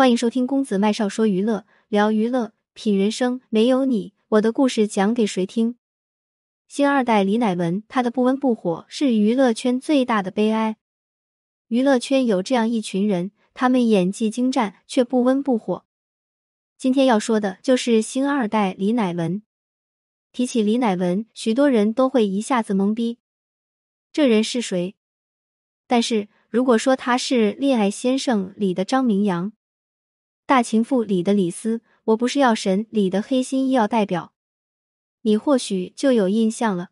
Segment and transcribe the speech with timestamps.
[0.00, 3.42] 欢迎收听公子麦少说娱乐，聊娱乐，品人生。
[3.50, 5.76] 没有你，我的故事讲给谁听？
[6.66, 10.78] 星二代李乃文，他的不温不火是娱乐圈最大的悲哀。
[11.68, 15.84] 娱乐圈有这样一群人，他们演技精湛，却不温不火。
[16.78, 19.42] 今天要说的就是星二代李乃文。
[20.32, 23.18] 提起李乃文，许多人都会一下子懵逼，
[24.10, 24.94] 这人是谁？
[25.86, 29.52] 但是如果说他是《恋爱先生》里的张明阳，
[30.50, 34.32] 大情妇里的李斯，我不是药神里的黑心医药代表，
[35.20, 36.90] 你或许就有印象了。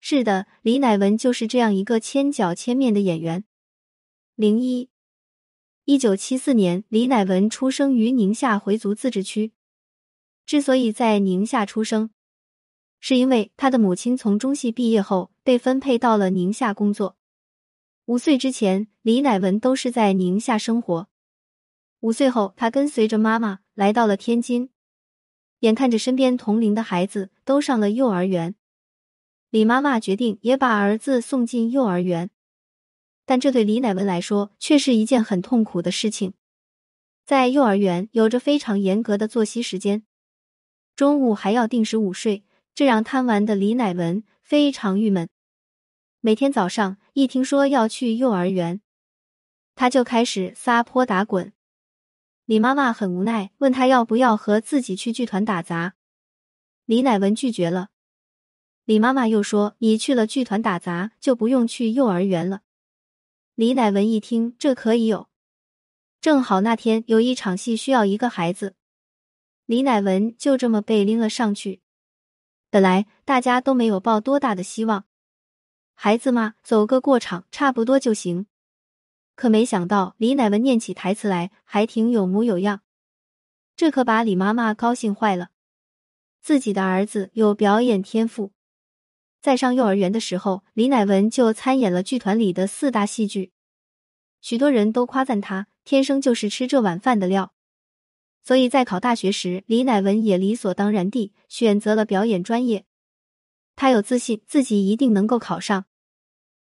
[0.00, 3.44] 是的，李乃文就是这样一个千角千面的演员。
[4.34, 4.90] 零一，
[5.86, 9.52] 一九七四年，李乃文出生于宁夏回族自治区。
[10.44, 12.10] 之所以在宁夏出生，
[13.00, 17.16] 是因为他的母亲从中戏毕业后被分配到了宁夏工作。
[18.04, 21.08] 五岁之前，李乃文都是在宁夏生活。
[22.00, 24.70] 五岁后，他跟随着妈妈来到了天津，
[25.60, 28.54] 眼看着身边同龄的孩子都上了幼儿园，
[29.50, 32.30] 李妈妈决定也把儿子送进幼儿园。
[33.26, 36.34] 但这对李乃文来说却是一件很痛苦的事情。
[37.26, 40.04] 在幼儿园有着非常严格的作息时间，
[40.94, 42.44] 中午还要定时午睡，
[42.74, 45.28] 这让贪玩的李乃文非常郁闷。
[46.20, 48.80] 每天早上一听说要去幼儿园，
[49.74, 51.52] 他就开始撒泼打滚。
[52.48, 55.96] 李妈妈很无奈，问他要不要和自己去剧团打杂。
[56.86, 57.90] 李乃文拒绝了。
[58.86, 62.62] 李妈妈又说：“你去了剧团打杂，就不用去幼儿园了。”
[63.54, 65.28] 李乃文一听，这可以有。
[66.22, 68.74] 正好那天有一场戏需要一个孩子，
[69.66, 71.82] 李乃文就这么被拎了上去。
[72.70, 75.04] 本来大家都没有抱多大的希望，
[75.92, 78.46] 孩子嘛，走个过场差不多就行。
[79.38, 82.80] 可没想到，李乃文念起台词来还挺有模有样，
[83.76, 85.50] 这可把李妈妈高兴坏了。
[86.40, 88.50] 自己的儿子有表演天赋，
[89.40, 93.52] 在上幼儿园的时候，李乃文就参演了剧团里的四大戏剧，
[94.40, 97.54] 许多人都夸赞他天生就是吃这碗饭的料。
[98.42, 102.86] 所以在考大学时，李乃文也理所当然地选择了表演专业，
[103.76, 105.84] 他有自信自己一定能够考上。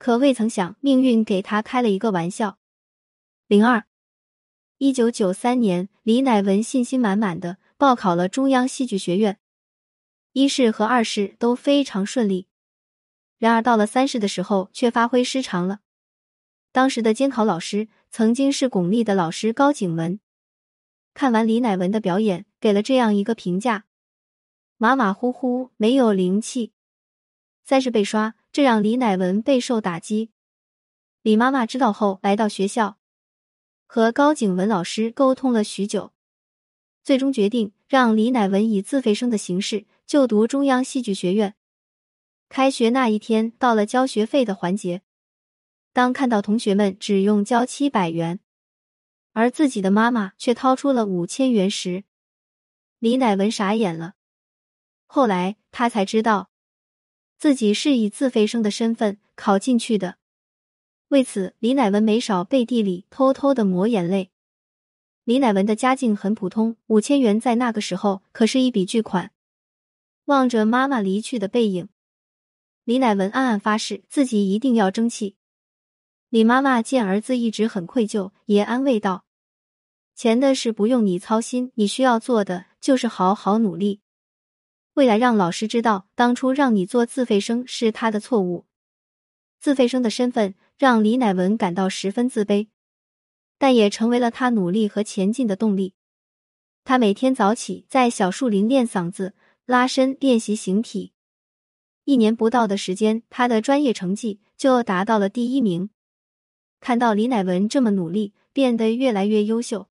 [0.00, 2.58] 可未曾想，命运给他开了一个玩笑。
[3.46, 3.84] 零二，
[4.78, 9.38] 一九九三年，李乃文信心满满的报考了中央戏剧学院，
[10.32, 12.48] 一试和二试都非常顺利。
[13.36, 15.80] 然而到了三试的时候，却发挥失常了。
[16.72, 20.18] 当时的监考老师曾经是巩俐的老师高景文，
[21.12, 23.84] 看完李乃文的表演，给了这样一个评价：
[24.78, 26.72] 马马虎虎，没有灵气。
[27.64, 28.34] 三是被刷。
[28.52, 30.32] 这让李乃文备受打击。
[31.22, 32.98] 李妈妈知道后，来到学校，
[33.86, 36.12] 和高景文老师沟通了许久，
[37.04, 41.54] 最终决定让李乃文以自费生的形式就读中央戏剧学院。
[42.48, 45.02] 开学那一天，到了交学费的环节，
[45.92, 48.40] 当看到同学们只用交七百元，
[49.32, 52.02] 而自己的妈妈却掏出了五千元时，
[52.98, 54.14] 李乃文傻眼了。
[55.06, 56.49] 后来他才知道。
[57.40, 60.18] 自己是以自费生的身份考进去的，
[61.08, 64.30] 为此李乃文没少背地里偷偷的抹眼泪。
[65.24, 69.32] 李乃文的家境很普通，五千元在那个时候可是一笔巨款。
[70.26, 71.88] 望着妈妈离去的背影，
[72.84, 75.36] 李乃文暗暗发誓自己一定要争气。
[76.28, 79.24] 李妈妈见儿子一直很愧疚，也安慰道
[80.14, 84.02] ：“钱的事不用你操心，你需要做的就是好好努力。”
[85.00, 88.66] 未来让老师知道，当初让你做自费生是他的错误。
[89.58, 92.68] 自费生的身份让李乃文感到十分自卑，
[93.56, 95.94] 但也成为了他努力和前进的动力。
[96.84, 99.32] 他每天早起在小树林练嗓子、
[99.64, 101.14] 拉伸、练习形体。
[102.04, 105.88] 一年不到的时间，他的专业成绩就达到了第一名。
[106.78, 109.88] 看到李乃文这么努力，变得越来越优秀。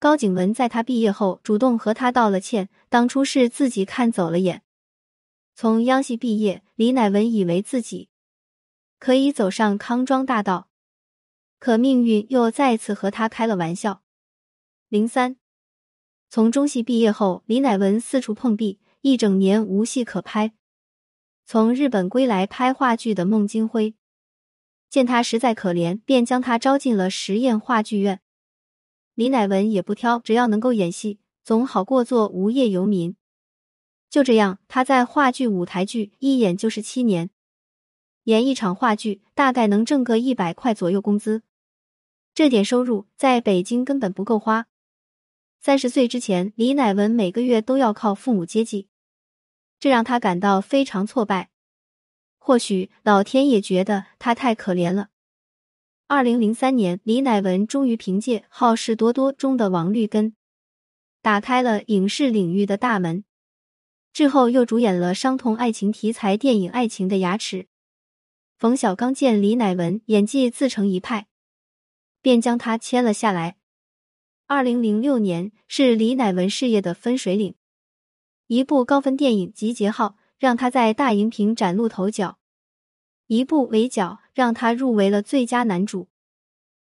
[0.00, 4.62] 高景文在他毕业后主动和他道了歉，当初是自己看走了眼。
[5.54, 8.08] 从央戏毕业，李乃文以为自己
[8.98, 10.70] 可以走上康庄大道，
[11.58, 14.02] 可命运又再次和他开了玩笑。
[14.88, 15.36] 零三，
[16.30, 20.54] 从中戏毕业后，李乃文四处碰壁，一整年无戏可拍。
[21.44, 23.94] 从日本归来拍话剧的孟京辉
[24.88, 28.22] 见他实在可怜，便将他招进了实验话剧院。
[29.20, 33.16] 李乃文也不挑，只要能够演戏，总好过做无业游民。
[34.08, 37.28] 就这样，他在话剧、舞台剧一演就是七年，
[38.22, 41.42] 演一场话剧大概能挣个一百块左右工资。
[42.32, 44.68] 这点收入在北京根本不够花。
[45.60, 48.88] 三十岁之前，李乃文每个月都要靠父母接济，
[49.78, 51.50] 这让他感到非常挫败。
[52.38, 55.09] 或许老天也觉得他太可怜了。
[56.12, 60.34] 二零零三年，李乃文终于凭借《好事多多》中的王绿根，
[61.22, 63.22] 打开了影视领域的大门。
[64.12, 67.62] 之后又主演了伤痛爱情题材电影《爱情的牙齿》。
[68.58, 71.28] 冯小刚见李乃文演技自成一派，
[72.20, 73.58] 便将他签了下来。
[74.48, 77.54] 二零零六年是李乃文事业的分水岭，
[78.48, 82.39] 一部高分电影《集结号》让他在大荧屏崭露头角。
[83.32, 86.08] 一部《围剿》让他入围了最佳男主。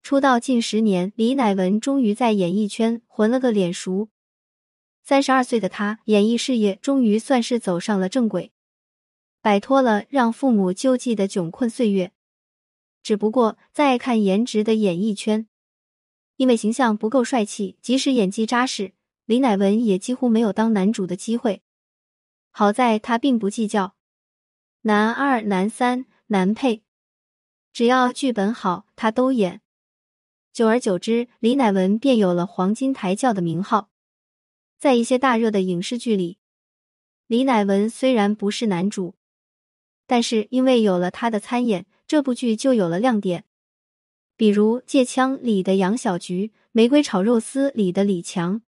[0.00, 4.10] 出道近十年，李乃文终于在演艺圈混了个脸熟。
[5.02, 8.52] 三十二岁的他，演艺事业终于算是走上了正轨，
[9.42, 12.12] 摆脱了让父母救济的窘困岁月。
[13.02, 15.48] 只不过，再看颜值的演艺圈，
[16.36, 18.92] 因为形象不够帅气，即使演技扎实，
[19.24, 21.62] 李乃文也几乎没有当男主的机会。
[22.52, 23.96] 好在他并不计较，
[24.82, 26.06] 男二、男三。
[26.32, 26.84] 男配，
[27.72, 29.62] 只要剧本好，他都演。
[30.52, 33.90] 久而久之，李乃文便有了“黄金台轿”的名号。
[34.78, 36.38] 在一些大热的影视剧里，
[37.26, 39.16] 李乃文虽然不是男主，
[40.06, 43.44] 但是因为有了他的参演，这部剧就有了亮点。
[44.36, 48.60] 比如《借枪》里的杨小菊，《玫瑰炒肉丝》里的李强，《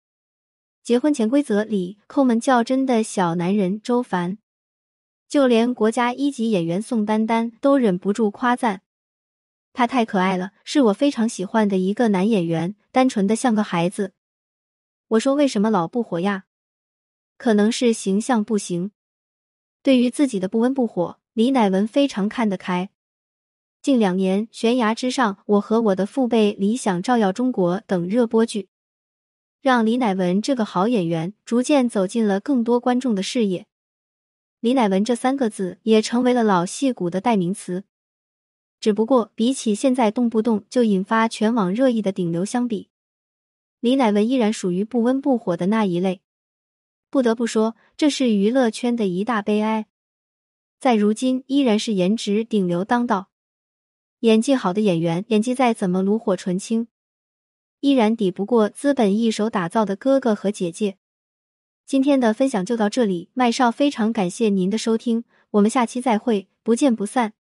[0.82, 4.38] 结婚潜规则》里抠门较真的小男人周凡。
[5.30, 8.82] 就连国家一级演员宋丹丹都忍不住夸赞，
[9.72, 14.12] 他太可爱了，是我非常喜欢的一个男演员，单纯的像个孩子。
[15.06, 16.46] 我说为什么老不火呀？
[17.38, 18.90] 可能是形象不行。
[19.84, 22.90] 对于自己的不温不火，李乃文非常看得开。
[23.80, 28.68] 近两年，《悬崖之上》《我和我的父辈》《理想照耀中国》等热播剧，
[29.62, 33.68] 让李乃文这个好演员逐渐走进了更多观众的视野。
[34.60, 37.84] 李乃文这三个字也成为了老戏骨的代名词，
[38.78, 42.90] 只不过比起现在动不动就引发全网热议的顶流相比，
[43.80, 46.20] 李乃文依然属于不温不火的那一类。
[47.08, 49.86] 不得不说，这是娱乐圈的一大悲哀。
[50.78, 53.30] 在如今，依然是颜值顶流当道，
[54.20, 56.86] 演技好的演员，演技再怎么炉火纯青，
[57.80, 60.98] 依然抵不过资本一手打造的哥哥和姐姐。
[61.86, 67.39] 今天的分享就到这里，麦少非常感谢您的收听，我们下期再会，不见不散。